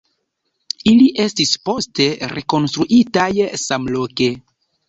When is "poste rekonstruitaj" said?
1.69-3.31